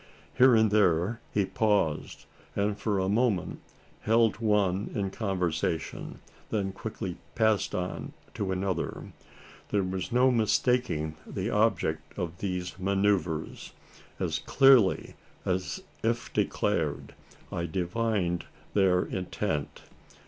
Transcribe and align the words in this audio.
Here 0.35 0.55
and 0.55 0.71
there 0.71 1.21
he 1.31 1.45
paused; 1.45 2.25
and 2.55 2.75
for 2.75 2.97
a 2.97 3.07
moment 3.07 3.59
held 3.99 4.37
one 4.39 4.89
in 4.95 5.11
conversation 5.11 6.17
then 6.49 6.71
quickly 6.71 7.17
passing 7.35 7.79
on 7.79 8.13
to 8.33 8.51
another. 8.51 9.13
There 9.69 9.83
was 9.83 10.11
no 10.11 10.31
mistaking 10.31 11.17
the 11.27 11.51
object 11.51 12.17
of 12.17 12.39
these 12.39 12.79
manoeuvres. 12.79 13.73
As 14.19 14.39
clearly 14.39 15.13
as 15.45 15.83
if 16.01 16.33
declared. 16.33 17.13
I 17.51 17.67
divined 17.67 18.45
their 18.73 19.05
intent. 19.05 19.83